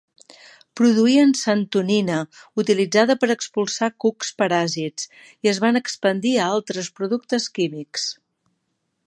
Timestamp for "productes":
7.03-7.49